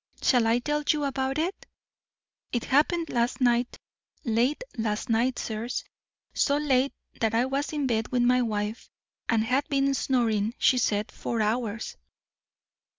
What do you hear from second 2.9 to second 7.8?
last night, late last night, sirs, so late that I was